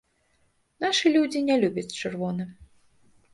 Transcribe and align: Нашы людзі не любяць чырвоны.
Нашы 0.85 1.11
людзі 1.17 1.41
не 1.49 1.59
любяць 1.65 1.95
чырвоны. 2.01 2.49